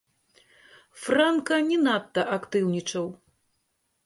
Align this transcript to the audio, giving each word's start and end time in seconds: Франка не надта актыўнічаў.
Франка 1.01 1.59
не 1.69 1.77
надта 1.85 2.21
актыўнічаў. 2.39 3.05